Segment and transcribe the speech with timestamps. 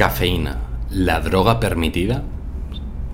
[0.00, 0.56] Cafeína,
[0.88, 2.22] la droga permitida.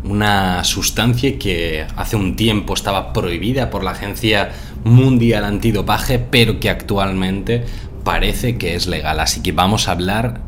[0.05, 4.53] Una sustancia que hace un tiempo estaba prohibida por la Agencia
[4.85, 7.65] Mundial Antidopaje, pero que actualmente
[8.05, 9.19] parece que es legal.
[9.19, 10.43] Así que vamos a hablar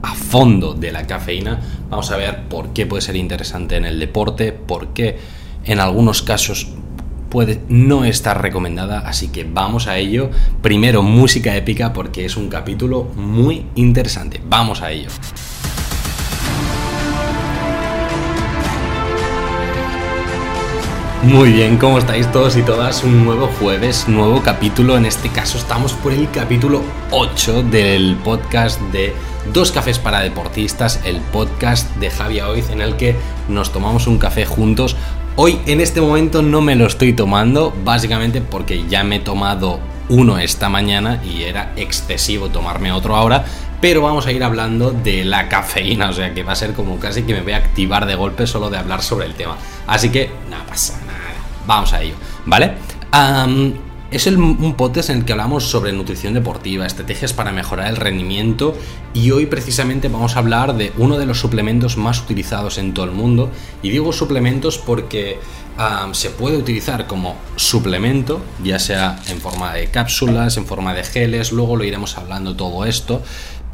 [0.00, 1.60] a fondo de la cafeína.
[1.90, 5.18] Vamos a ver por qué puede ser interesante en el deporte, por qué
[5.66, 6.68] en algunos casos
[7.28, 10.30] puede no estar recomendada, así que vamos a ello.
[10.62, 14.40] Primero música épica porque es un capítulo muy interesante.
[14.48, 15.10] Vamos a ello.
[21.22, 23.02] Muy bien, ¿cómo estáis todos y todas?
[23.02, 24.96] Un nuevo jueves, nuevo capítulo.
[24.96, 29.12] En este caso estamos por el capítulo 8 del podcast de
[29.52, 33.16] Dos Cafés para Deportistas, el podcast de Javi Oiz en el que
[33.48, 34.94] nos tomamos un café juntos.
[35.36, 39.80] Hoy en este momento no me lo estoy tomando, básicamente porque ya me he tomado
[40.08, 43.44] uno esta mañana y era excesivo tomarme otro ahora,
[43.80, 47.00] pero vamos a ir hablando de la cafeína, o sea que va a ser como
[47.00, 49.56] casi que me voy a activar de golpe solo de hablar sobre el tema.
[49.86, 51.05] Así que, nada pasa
[51.66, 52.14] vamos a ello,
[52.44, 52.74] ¿vale?
[54.10, 58.76] es un podcast en el que hablamos sobre nutrición deportiva, estrategias para mejorar el rendimiento
[59.14, 63.06] y hoy precisamente vamos a hablar de uno de los suplementos más utilizados en todo
[63.06, 63.50] el mundo
[63.82, 65.38] y digo suplementos porque
[66.12, 71.52] se puede utilizar como suplemento, ya sea en forma de cápsulas, en forma de geles,
[71.52, 73.22] luego lo iremos hablando todo esto,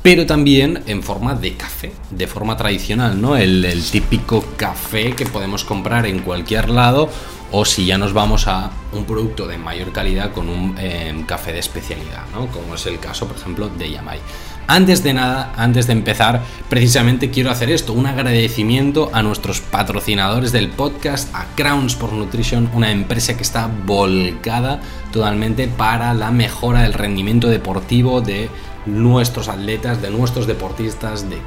[0.03, 3.37] pero también en forma de café, de forma tradicional, ¿no?
[3.37, 7.09] El, típico café que podemos comprar en cualquier lado
[7.53, 11.53] o si ya nos vamos a un producto de mayor calidad con un em, café
[11.53, 12.47] de especialidad, ¿no?
[12.49, 14.19] Como es el caso, por ejemplo, de Yamai.
[14.67, 20.53] Antes de nada, antes de empezar, precisamente quiero hacer esto, un agradecimiento a nuestros patrocinadores
[20.53, 24.81] del podcast, a Crown Sport Nutrition, una empresa que está volcada
[25.13, 28.49] totalmente para la mejora del rendimiento deportivo de
[28.87, 31.39] nuestros atletas, de nuestros deportistas, de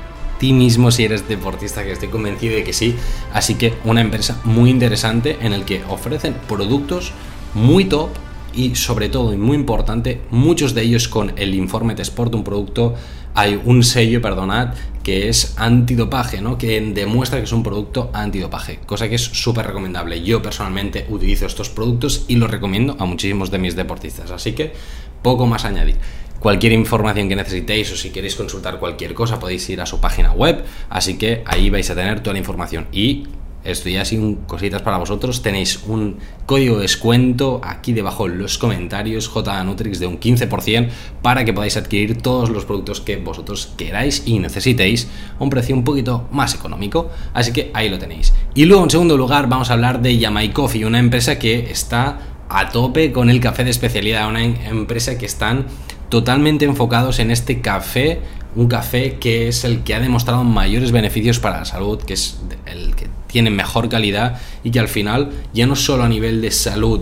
[0.54, 2.96] mismo si eres deportista, que estoy convencido de que sí.
[3.34, 7.12] Así que una empresa muy interesante en el que ofrecen productos
[7.54, 8.10] muy top
[8.54, 12.44] y sobre todo y muy importante, muchos de ellos con el informe de Sport, un
[12.44, 12.96] producto,
[13.34, 14.74] hay un sello, perdonad,
[15.04, 16.58] que es antidopaje, ¿no?
[16.58, 20.24] Que demuestra que es un producto antidopaje, cosa que es súper recomendable.
[20.24, 24.74] Yo personalmente utilizo estos productos y los recomiendo a muchísimos de mis deportistas, así que
[25.22, 25.98] poco más añadir.
[26.46, 30.32] Cualquier información que necesitéis o si queréis consultar cualquier cosa podéis ir a su página
[30.32, 32.86] web, así que ahí vais a tener toda la información.
[32.92, 33.26] Y
[33.64, 38.60] esto ya sin cositas para vosotros, tenéis un código de descuento aquí debajo en los
[38.60, 40.90] comentarios, JNutrix de un 15%
[41.24, 45.08] para que podáis adquirir todos los productos que vosotros queráis y necesitéis
[45.40, 47.10] a un precio un poquito más económico.
[47.34, 48.36] Así que ahí lo tenéis.
[48.54, 52.20] Y luego en segundo lugar vamos a hablar de Yamai Coffee, una empresa que está
[52.50, 55.66] a tope con el café de especialidad, una em-, empresa que están
[56.10, 58.20] totalmente enfocados en este café,
[58.56, 62.40] un café que es el que ha demostrado mayores beneficios para la salud, que es
[62.66, 66.52] el que tiene mejor calidad y que al final ya no solo a nivel de
[66.52, 67.02] salud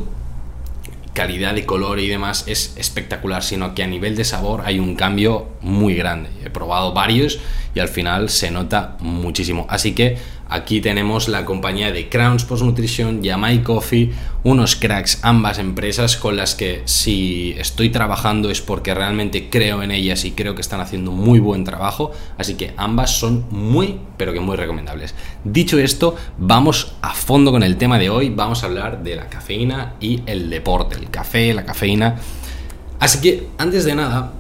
[1.14, 4.96] calidad de color y demás es espectacular, sino que a nivel de sabor hay un
[4.96, 6.30] cambio muy grande.
[6.44, 7.40] He probado varios
[7.76, 9.66] y al final se nota muchísimo.
[9.70, 10.18] Así que
[10.54, 14.12] aquí tenemos la compañía de Crowns Post Nutrition, Yamai Coffee,
[14.44, 19.90] unos cracks, ambas empresas con las que si estoy trabajando es porque realmente creo en
[19.90, 22.12] ellas y creo que están haciendo muy buen trabajo.
[22.38, 25.16] Así que ambas son muy, pero que muy recomendables.
[25.44, 28.30] Dicho esto, vamos a fondo con el tema de hoy.
[28.30, 32.18] Vamos a hablar de la cafeína y el deporte, el café, la cafeína.
[33.00, 34.34] Así que antes de nada,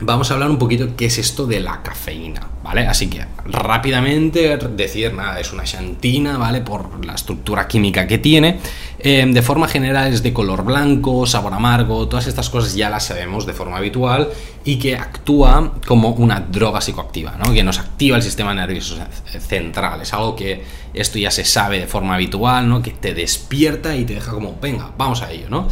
[0.00, 2.86] vamos a hablar un poquito qué es esto de la cafeína, ¿vale?
[2.86, 6.60] Así que rápidamente decir, nada, es una xantina, ¿vale?
[6.60, 8.58] Por la estructura química que tiene.
[8.98, 13.06] Em, de forma general es de color blanco, sabor amargo, todas estas cosas ya las
[13.06, 14.28] sabemos de forma habitual
[14.64, 17.52] y que actúa como una droga psicoactiva, ¿no?
[17.54, 18.96] Que nos activa el sistema nervioso
[19.38, 20.02] central.
[20.02, 20.62] Es algo que
[20.92, 22.82] esto ya se sabe de forma habitual, ¿no?
[22.82, 25.68] Que te despierta y te deja como, venga, vamos a ello, ¿no?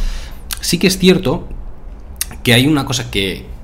[0.61, 1.47] Sí que es cierto
[2.41, 3.54] que hay una cosa que,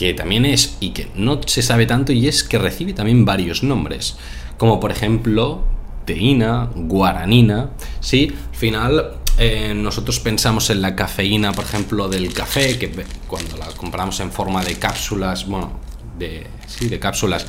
[0.00, 3.62] que también es y que no se sabe tanto y es que recibe también varios
[3.62, 4.16] nombres,
[4.56, 5.62] como por ejemplo
[6.06, 8.32] teína, guaranina, ¿sí?
[8.50, 12.90] Al final eh, nosotros pensamos en la cafeína, por ejemplo, del café, que
[13.26, 15.72] cuando la compramos en forma de cápsulas, bueno,
[16.18, 17.44] de, sí, de cápsulas,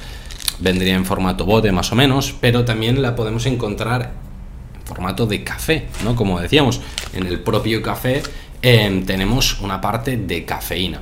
[0.59, 4.11] vendría en formato bote más o menos, pero también la podemos encontrar
[4.77, 6.17] en formato de café, ¿no?
[6.17, 6.81] Como decíamos,
[7.13, 8.21] en el propio café
[8.61, 10.99] eh, tenemos una parte de cafeína.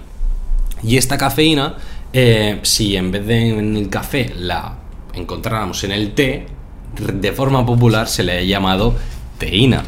[0.83, 1.75] Y esta cafeína,
[2.13, 4.77] eh, si en vez de en el café la
[5.13, 6.47] encontráramos en el té,
[7.13, 8.95] de forma popular se le ha llamado
[9.37, 9.83] teína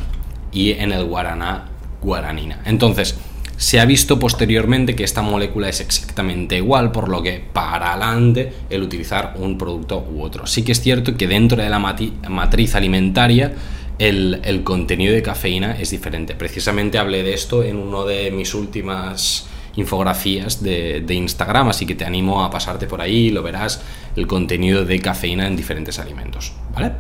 [0.51, 1.69] y en el guaraná
[2.01, 2.61] guaranina.
[2.65, 3.17] Entonces,
[3.57, 8.51] se ha visto posteriormente que esta molécula es exactamente igual, por lo que para adelante
[8.71, 10.47] el utilizar un producto u otro.
[10.47, 13.53] Sí que es cierto que dentro de la matriz alimentaria
[13.99, 16.33] el, contenido de cafeína es diferente.
[16.33, 19.45] Precisamente hablé de esto en uno de mis últimas
[19.75, 23.81] infografías de, de, Instagram, así que te animo a pasarte por ahí lo verás
[24.15, 26.91] el contenido de cafeína en diferentes alimentos, ¿vale?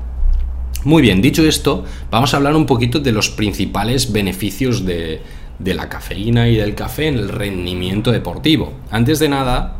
[0.83, 5.21] Muy bien, dicho esto, vamos a hablar un poquito de los principales beneficios de,
[5.59, 8.73] de la cafeína y del café en el rendimiento deportivo.
[8.89, 9.77] Antes de nada,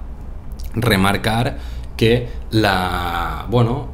[0.75, 1.57] remarcar
[1.97, 3.89] que la, bueno,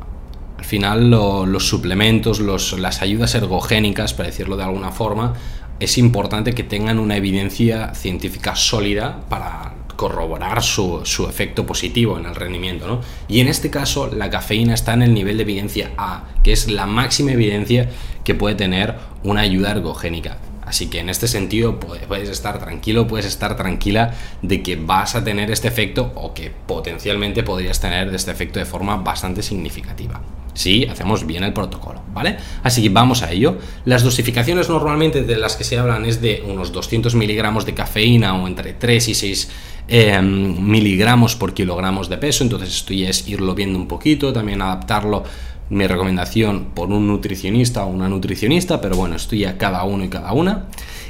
[0.58, 5.34] al final los suplementos, las ayudas ergogénicas, para decirlo de alguna forma,
[5.80, 12.36] es importante que tengan una evidencia científica sólida para corroborar su, efecto positivo en el
[12.36, 12.88] rendimiento.
[12.88, 13.02] ¿no?
[13.28, 16.70] Y en este caso la cafeína está en el nivel de evidencia A, que es
[16.70, 17.90] la máxima evidencia
[18.24, 20.38] que puede tener una ayuda ergogénica.
[20.68, 25.24] Así que en este sentido puedes estar tranquilo, puedes estar tranquila de que vas a
[25.24, 30.22] tener este efecto o que potencialmente podrías tener este efecto de forma bastante significativa
[30.58, 32.38] si hacemos bien el protocolo, ¿vale?
[32.64, 33.60] Así que vamos a ello.
[33.86, 38.36] Las dosificaciones normalmente de las que se hablan es de unos 200 miligramos de cafeína
[38.36, 39.52] o entre 3 y 6
[39.88, 44.62] eh, miligramos por kilogramos de peso, entonces esto ya es irlo viendo un poquito, también
[44.62, 45.24] adaptarlo
[45.70, 50.10] mi recomendación por un nutricionista o una nutricionista, pero bueno, esto ya cada uno y
[50.10, 50.68] cada una.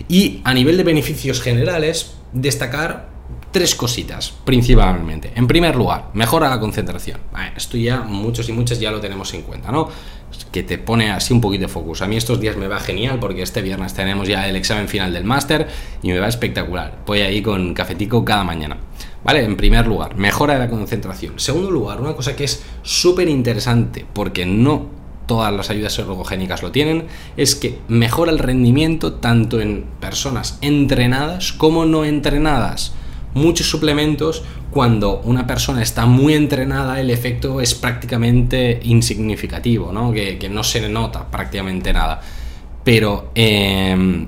[0.07, 3.09] Y a nivel de beneficios generales, destacar
[3.51, 5.31] tres cositas, principalmente.
[5.35, 7.19] En primer lugar, mejora la concentración.
[7.55, 9.89] Esto ya muchos y muchas ya lo tenemos en cuenta, ¿no?
[10.51, 12.01] Que te pone así un poquito de focus.
[12.01, 15.13] A mí estos días me va genial porque este viernes tenemos ya el examen final
[15.13, 15.67] del máster
[16.01, 16.99] y me va espectacular.
[17.05, 18.77] Voy ahí con cafetico cada mañana.
[19.23, 19.43] ¿Vale?
[19.43, 21.39] En primer lugar, mejora la concentración.
[21.39, 24.87] Segundo lugar, una cosa que es súper interesante porque no
[25.25, 31.51] todas las ayudas ergogénicas lo tienen, es que mejora el rendimiento tanto en personas entrenadas
[31.51, 32.93] como no entrenadas
[33.33, 34.43] muchos suplementos,
[34.77, 40.11] cuando una persona está muy entrenada, el efecto es prácticamente insignificativo, ¿no?
[40.11, 42.21] Que, no se nota prácticamente nada.
[42.83, 44.27] Pero em,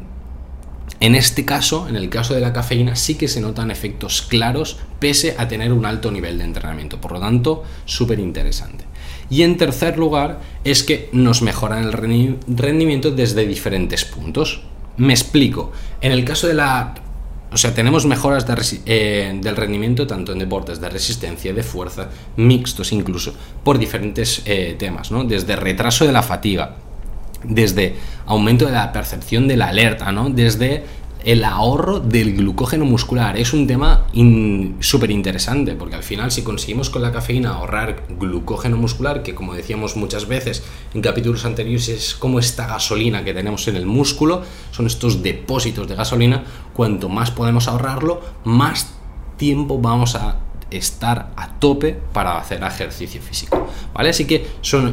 [1.00, 4.80] en este caso, en el caso de la cafeína, sí que se notan efectos claros,
[4.98, 7.00] pese a tener un alto nivel de entrenamiento.
[7.00, 8.86] Por lo tanto, súper interesante.
[9.30, 14.64] Y en tercer lugar, es que nos mejoran el rendimiento desde diferentes puntos.
[14.98, 15.72] Me explico.
[16.02, 16.96] En el caso de la
[17.52, 18.46] o sea, tenemos mejoras
[18.86, 24.76] eh, del rendimiento tanto en deportes de resistencia, de fuerza, mixtos incluso, por diferentes eh,
[24.78, 25.24] temas, ¿no?
[25.24, 26.76] Desde retraso de la fatiga,
[27.44, 27.96] desde
[28.28, 30.30] aumento de la percepción de la alerta, ¿no?
[30.30, 30.84] Desde
[31.24, 33.38] el ahorro del glucógeno muscular.
[33.38, 34.08] Es un tema
[34.80, 39.54] súper interesante, porque al final si conseguimos con la cafeína ahorrar glucógeno muscular, que como
[39.54, 40.64] decíamos muchas veces
[40.94, 45.88] en capítulos anteriores es como esta gasolina que tenemos en el músculo, son estos depósitos
[45.88, 46.44] de gasolina,
[46.74, 48.94] cuanto más podemos ahorrarlo, más
[49.38, 50.38] tiempo vamos a
[50.72, 53.68] estar a tope para hacer ejercicio físico.
[53.94, 54.10] ¿Vale?
[54.10, 54.46] Así que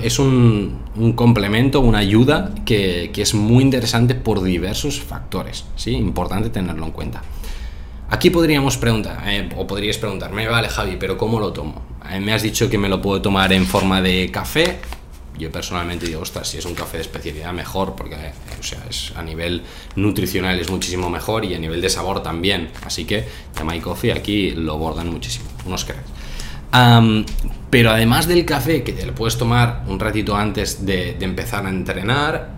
[0.02, 5.64] es un, complemento, una ayuda que, es muy interesante por diversos factores.
[5.76, 5.92] ¿sí?
[5.92, 7.22] Importante tenerlo en cuenta.
[8.08, 11.82] Aquí podríamos preguntar, eh, o podrías preguntarme, vale Javi, pero ¿cómo lo tomo?
[12.08, 14.78] Eh, me has dicho que me lo puedo tomar en forma de café,
[15.38, 18.16] yo personalmente digo, ostras, si es un café de especialidad, mejor, porque
[18.58, 19.62] o sea, es, a nivel
[19.96, 22.70] nutricional es muchísimo mejor y a nivel de sabor también.
[22.84, 23.26] Así que
[23.64, 26.10] My Coffee aquí lo bordan muchísimo, unos cracks.
[27.70, 31.68] pero además del café, que te lo puedes tomar un ratito antes de, empezar a
[31.68, 32.50] entrenar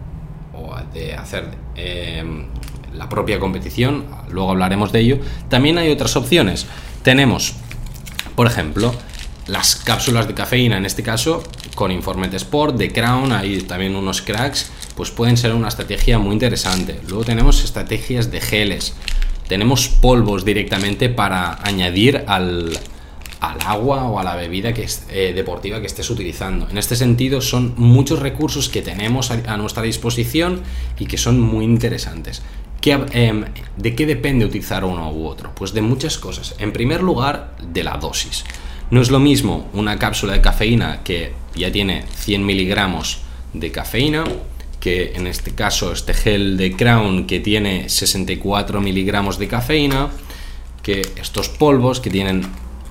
[0.55, 2.47] o de hacer em,
[2.95, 5.19] la propia competición, luego hablaremos de ello,
[5.49, 6.67] también hay otras opciones.
[7.03, 7.55] Tenemos,
[8.35, 8.95] por ejemplo,
[9.47, 11.43] las cápsulas de cafeína, en este caso
[11.79, 16.33] con Informet Sport, de Crown, hay también unos cracks, pues pueden ser una estrategia muy
[16.33, 16.99] interesante.
[17.07, 18.95] Luego tenemos estrategias de geles,
[19.47, 22.77] tenemos polvos directamente para añadir al,
[23.41, 26.69] agua o a la bebida que eh, deportiva que estés utilizando.
[26.69, 30.63] En este sentido, son muchos recursos que tenemos a, nuestra disposición
[30.99, 32.43] y que son muy interesantes.
[32.83, 33.45] Em,
[33.77, 35.53] ¿De qué depende utilizar uno u otro?
[35.55, 36.57] Pues de muchas cosas.
[36.59, 38.45] En primer lugar, de la dosis.
[38.91, 43.21] No es lo mismo una cápsula de cafeína que ya tiene 100 miligramos
[43.53, 44.25] de cafeína
[44.81, 50.09] que en este caso este gel de Crown que tiene 64 miligramos de cafeína
[50.83, 52.43] que estos polvos que tienen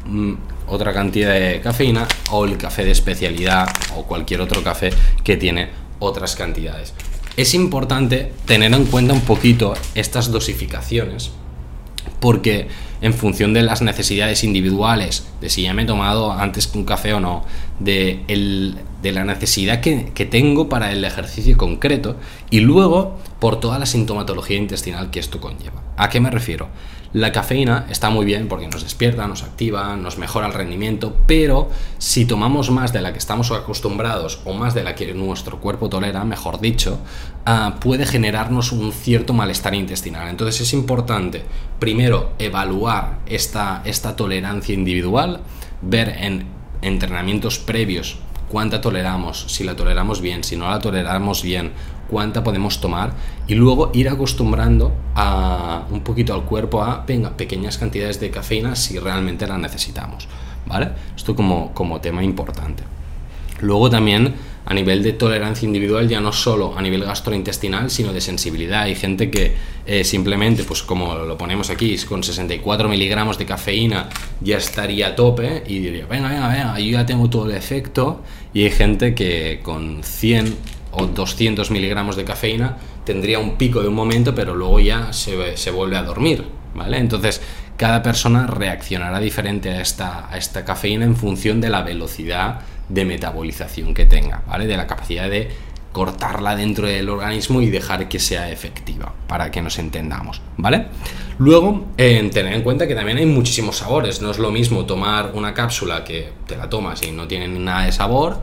[0.06, 0.34] mm,
[0.68, 4.92] otra cantidad de cafeína o el café de especialidad o cualquier otro café
[5.24, 6.94] que tiene otras cantidades.
[7.38, 11.32] Es importante tener en cuenta un poquito estas dosificaciones
[12.20, 12.68] porque
[13.01, 17.13] en función de las necesidades individuales, de si ya me he tomado antes un café
[17.13, 17.46] o no,
[17.80, 18.24] de,
[19.04, 22.18] la necesidad que, que, tengo para el ejercicio concreto
[22.50, 25.82] y luego por toda la sintomatología intestinal que esto conlleva.
[25.96, 26.68] ¿A qué me refiero?
[27.14, 31.70] La cafeína está muy bien porque nos despierta, nos activa, nos mejora el rendimiento, pero
[31.98, 35.90] si tomamos más de la que estamos acostumbrados o más de la que nuestro cuerpo
[35.90, 37.00] tolera, mejor dicho,
[37.46, 40.28] ah, puede generarnos un cierto malestar intestinal.
[40.28, 41.44] Entonces es importante,
[41.80, 45.40] primero, evaluar esta, esta tolerancia individual,
[45.82, 46.46] ver en
[46.82, 48.18] entrenamientos previos
[48.50, 51.72] cuánta toleramos, si la toleramos bien, si no la toleramos bien,
[52.10, 53.14] cuánta podemos tomar
[53.48, 58.76] y luego ir acostumbrando a un poquito al cuerpo a venga, pequeñas cantidades de cafeína
[58.76, 60.28] si realmente la necesitamos,
[60.66, 60.90] ¿vale?
[61.16, 62.84] Esto como, como tema importante.
[63.62, 64.36] Luego también
[64.70, 68.82] a nivel de tolerancia individual, ya no solo a nivel gastrointestinal, sino de sensibilidad.
[68.82, 69.54] Hay gente que
[69.86, 74.10] eh, simplemente, pues como lo ponemos aquí, con 64 miligramos de cafeína
[74.42, 78.22] ya estaría a tope y diría, venga, venga, venga, yo ya tengo todo el efecto.
[78.54, 80.58] Y hay gente que con 100
[80.91, 85.58] o 200 miligramos de cafeína tendría un pico de un momento, pero luego ya se,
[85.58, 86.98] se vuelve a dormir, ¿vale?
[86.98, 87.41] Entonces,
[87.77, 93.06] cada persona reaccionará diferente a esta, a esta cafeína en función de la velocidad de
[93.06, 94.65] metabolización que tenga, ¿vale?
[94.65, 95.50] De la capacidad de
[95.91, 100.86] cortarla dentro del organismo y dejar que sea efectiva, para que nos entendamos, ¿vale?
[101.39, 105.53] Luego, tener en cuenta que también hay muchísimos sabores, no es lo mismo tomar una
[105.53, 108.39] cápsula que te la tomas y no tiene nada de sabor,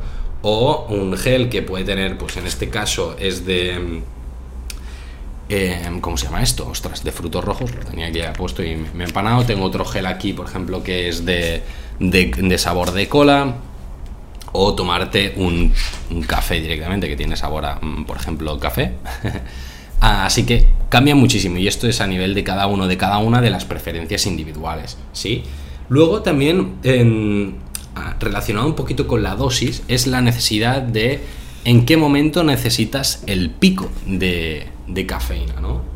[0.47, 4.03] o un gel que puede tener, pues en este caso es de...
[5.49, 6.69] Eh, ¿Cómo se llama esto?
[6.69, 9.45] Ostras, de frutos rojos, lo tenía que puesto y me he empanado.
[9.45, 11.63] Tengo otro gel aquí, por ejemplo, que es de,
[11.99, 13.57] de sabor de cola
[14.53, 15.73] o tomarte un,
[16.27, 18.93] café directamente que tiene sabor a, mm, por ejemplo, café.
[20.01, 23.41] Así que cambia muchísimo y esto es a nivel de cada uno, de cada una
[23.41, 25.43] de las preferencias individuales, ¿sí?
[25.89, 26.75] Luego también
[28.21, 31.21] relacionado un poquito con la dosis es la necesidad de
[31.65, 35.95] en qué momento necesitas el pico de, de cafeína, ¿no?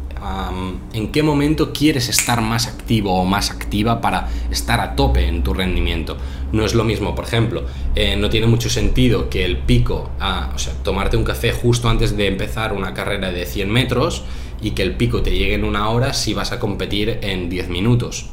[0.93, 5.43] en qué momento quieres estar más activo o más activa para estar a tope en
[5.43, 6.17] tu rendimiento.
[6.53, 7.65] No es lo mismo, por ejemplo,
[7.95, 12.17] eh, no tiene mucho sentido que el pico, o sea, tomarte un café justo antes
[12.17, 14.25] de empezar una carrera de 100 metros
[14.61, 17.69] y que el pico te llegue en una hora si vas a competir en 10
[17.69, 18.31] minutos.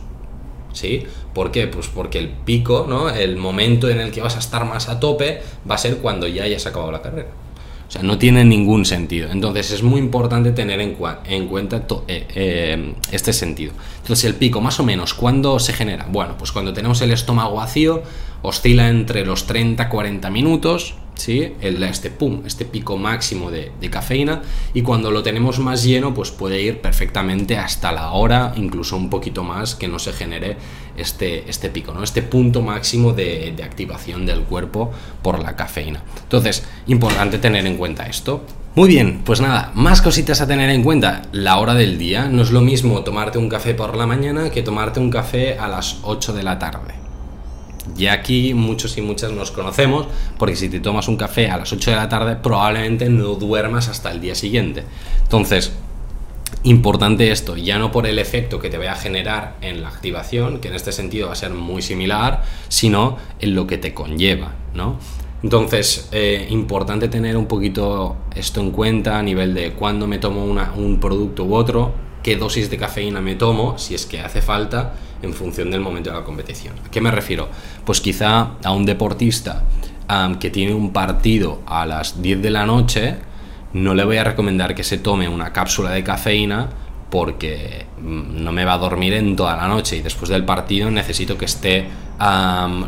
[0.76, 1.04] ¿Sí?
[1.34, 1.68] ¿Por qué?
[1.68, 3.10] Pues porque el pico, ¿no?
[3.10, 6.28] El momento en el que vas a estar más a tope va a ser cuando
[6.28, 7.30] ya hayas acabado la carrera.
[7.88, 9.32] O sea, no tiene ningún sentido.
[9.32, 13.74] Entonces es muy importante tener en, cuenta eh, eh, este sentido.
[14.02, 16.08] Entonces el pico, más o menos, ¿cuándo se genera?
[16.10, 18.04] Bueno, pues cuando tenemos el estómago vacío,
[18.42, 21.54] oscila entre los 30-40 minutos, ¿sí?
[21.62, 24.42] El, este, pum, este pico máximo de, cafeína
[24.74, 29.10] y cuando lo tenemos más lleno pues puede ir perfectamente hasta la hora, incluso un
[29.10, 30.58] poquito más que no se genere
[30.98, 32.04] este, este pico, ¿no?
[32.04, 34.92] este punto máximo de, de activación del cuerpo
[35.22, 36.04] por la cafeína.
[36.24, 38.44] Entonces, importante tener en cuenta esto.
[38.76, 41.22] Muy bien, pues nada, más cositas a tener en cuenta.
[41.32, 44.64] La hora del día, no es lo mismo tomarte un café por la mañana que
[44.64, 47.05] tomarte un café a las 8 de la tarde.
[47.98, 51.72] Y aquí muchos y muchas nos conocemos, porque si te tomas un café a las
[51.72, 54.84] 8 de la tarde, probablemente no duermas hasta el día siguiente.
[55.24, 55.72] Entonces,
[56.64, 60.60] importante esto, ya no por el efecto que te vaya a generar en la activación,
[60.60, 64.54] que en este sentido va a ser muy similar, sino en lo que te conlleva,
[64.74, 64.98] ¿no?
[65.44, 70.44] Entonces, eh, importante tener un poquito esto en cuenta a nivel de cuándo me tomo
[70.44, 71.94] un producto u otro,
[72.26, 76.10] qué dosis de cafeína me tomo, si es que hace falta, en función del momento
[76.10, 76.74] de la competición.
[76.84, 77.50] ¿A qué me refiero?
[77.86, 79.64] Pues quizá a un deportista
[80.40, 83.18] que tiene un partido a las 10 de la noche,
[83.74, 86.70] no le voy a recomendar que se tome una cápsula de cafeína
[87.12, 90.90] porque mm, no me va a dormir en toda la noche y después del partido
[90.90, 91.86] necesito que esté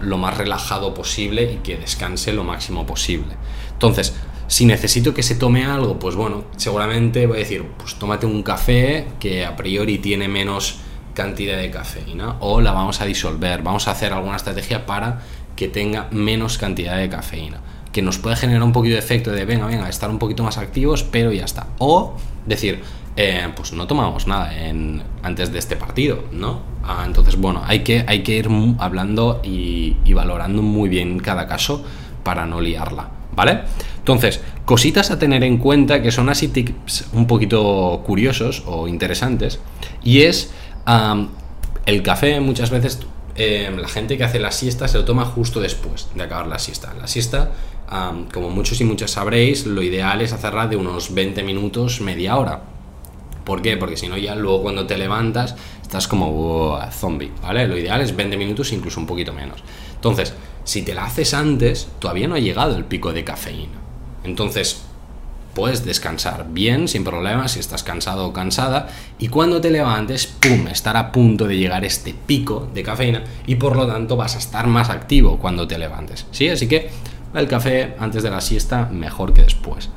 [0.02, 3.36] lo más relajado posible y que descanse lo máximo posible.
[3.72, 4.16] Entonces,
[4.48, 8.44] si necesito que se tome algo, pues bueno, seguramente voy a decir, pues tómate un
[8.44, 10.80] café que a priori tiene menos
[11.14, 15.22] cantidad de cafeína o la vamos a disolver, vamos a hacer alguna estrategia para
[15.56, 17.60] que tenga menos cantidad de cafeína,
[17.92, 20.58] que nos puede generar un poquito de efecto de venga, venga, estar un poquito más
[20.58, 21.68] activos, pero ya está.
[21.80, 22.82] O decir,
[23.18, 24.54] eh, pues no tomamos nada
[25.24, 26.62] antes de este partido, ¿no?
[26.84, 31.84] Ah, entonces, bueno, hay que, hay que ir hablando y valorando muy bien cada caso
[32.24, 33.18] para no liarla.
[33.38, 33.62] ¿vale?
[34.08, 39.60] Entonces, cositas a tener en cuenta que son así tips un poquito curiosos o interesantes.
[40.02, 40.52] Y es
[41.86, 43.02] el café muchas veces
[43.36, 46.58] em, la gente que hace la siesta se lo toma justo después de acabar la
[46.58, 46.94] siesta.
[46.98, 47.52] La siesta,
[48.34, 52.62] como muchos y muchas sabréis, lo ideal es hacerla de unos 20 minutos, media hora.
[53.44, 53.76] ¿Por qué?
[53.76, 57.68] Porque si no ya luego cuando te levantas estás como zombie, ¿vale?
[57.68, 59.62] Lo ideal es 20 minutos, incluso un poquito menos.
[59.96, 60.34] Entonces,
[60.64, 63.87] si te la haces antes, todavía no ha llegado el pico de cafeína.
[64.28, 64.84] Entonces,
[65.58, 70.68] puedes descansar bien, sin problemas, si estás cansado o cansada, y cuando te levantes, ¡pum!,
[70.68, 74.38] estar a punto de llegar este pico de cafeína y por lo tanto vas a
[74.38, 76.28] estar más activo cuando te levantes.
[76.30, 76.48] ¿Sí?
[76.48, 76.92] Así que
[77.34, 79.90] el café antes de la siesta mejor que después.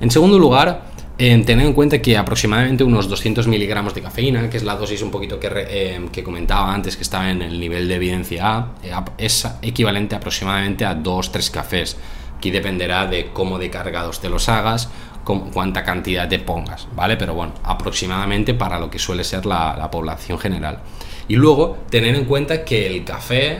[0.00, 0.82] En segundo lugar,
[1.18, 5.02] eh, tener en cuenta que aproximadamente unos 200 miligramos de cafeína, que es la dosis
[5.02, 8.74] un poquito que, eh, que comentaba antes que estaba en el nivel de evidencia A,
[8.84, 11.96] eh, es equivalente aproximadamente a 2-3 cafés.
[12.38, 14.88] Aquí dependerá de cómo de cargados te los hagas,
[15.24, 17.16] con cuánta cantidad te pongas, ¿vale?
[17.16, 20.78] Pero bueno, aproximadamente para lo que suele ser la, población general.
[21.26, 23.58] Y luego tener en cuenta que el café,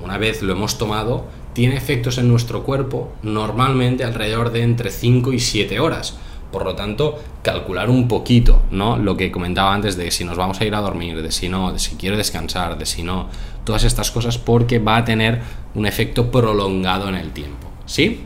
[0.00, 5.34] una vez lo hemos tomado, tiene efectos en nuestro cuerpo normalmente alrededor de entre 5
[5.34, 6.16] y 7 horas.
[6.50, 8.96] Por lo tanto, calcular un poquito, ¿no?
[8.96, 11.72] Lo que comentaba antes de si nos vamos a ir a dormir, de si no,
[11.72, 13.28] de si quiero descansar, de si no,
[13.64, 15.40] todas estas cosas porque va a tener
[15.74, 18.20] un efecto prolongado en el tiempo, ¿sí?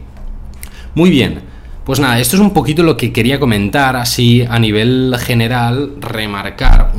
[0.95, 1.43] Muy bien.
[1.85, 6.93] Pues nada, esto es un poquito lo que quería comentar así a nivel general, remarcar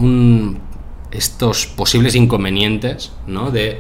[1.12, 3.52] estos posibles inconvenientes, ¿no?
[3.52, 3.80] De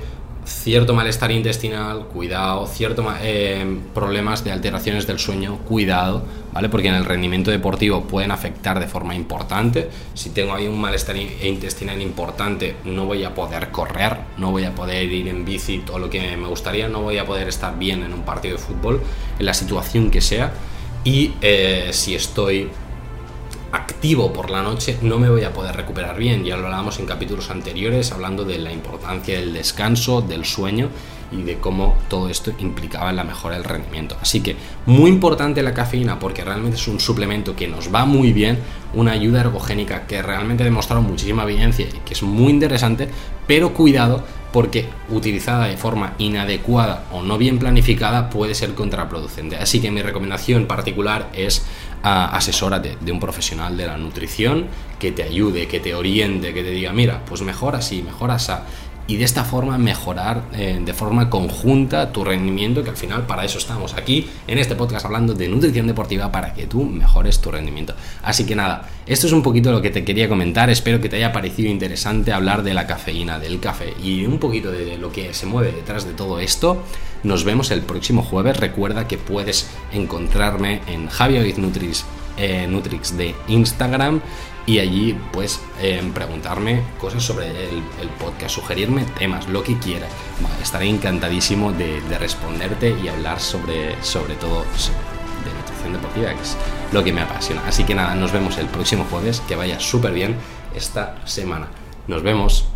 [0.50, 6.70] cierto malestar intestinal, cuidado, ciertos eh, problemas de alteraciones del sueño, cuidado, ¿vale?
[6.70, 9.90] Porque en el rendimiento deportivo pueden afectar de forma importante.
[10.16, 14.74] Si tengo ahí un malestar intestinal importante, no voy a poder correr, no voy a
[14.74, 18.04] poder ir en bici todo lo que me gustaría, no voy a poder estar bien
[18.04, 19.02] en un partido de fútbol,
[19.38, 20.52] en la situación que sea.
[21.04, 22.70] Y eh, si estoy
[23.72, 26.44] activo por la noche no me voy a poder recuperar bien.
[26.44, 30.90] Ya lo hablábamos en capítulos anteriores hablando de la importancia del descanso, del sueño
[31.32, 34.18] y de cómo todo esto implicaba en la mejora del rendimiento.
[34.22, 38.34] Así que muy importante la cafeína porque realmente es un suplemento que nos va muy
[38.34, 38.60] bien,
[38.94, 43.10] una ayuda ergogénica que realmente ha demostrado muchísima evidencia y que es muy interesante,
[43.48, 49.58] pero cuidado porque utilizada de forma inadecuada o no bien planificada puede ser contraproducente.
[49.58, 51.64] Así que mi recomendación particular es
[52.04, 54.68] asesórate de un profesional de la nutrición
[55.00, 58.54] que te ayude, que te oriente, que te diga, mira, pues mejor así, mejor así
[59.10, 63.44] y de esta forma mejorar eh, de forma conjunta tu rendimiento, que al final para
[63.44, 67.50] eso estamos aquí en este podcast hablando de nutrición deportiva para que tú mejores tu
[67.50, 67.96] rendimiento.
[68.22, 71.16] Así que nada, esto es un poquito lo que te quería comentar, espero que te
[71.16, 75.34] haya parecido interesante hablar de la cafeína, del café y un poquito de lo que
[75.34, 76.84] se mueve detrás de todo esto.
[77.24, 82.06] Nos vemos el próximo jueves, recuerda que puedes encontrarme en Javier Nutris,
[82.38, 84.22] eh, Nutrix de Instagram
[84.70, 85.60] y allí pues
[86.14, 87.82] preguntarme cosas sobre el,
[88.20, 90.12] podcast, sugerirme temas, lo que quieras.
[90.62, 96.56] estaré encantadísimo de, responderte y hablar sobre, sobre todo de nutrición deportiva, que es
[96.92, 97.64] lo que me apasiona.
[97.66, 100.36] Así que nada, nos vemos el próximo jueves, que vaya súper bien
[100.76, 101.70] esta semana.
[102.08, 102.68] Nos vemos.